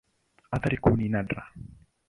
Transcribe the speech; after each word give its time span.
Athari 0.51 0.77
kuu 0.77 0.95
ni 0.95 1.09
nadra. 1.13 1.47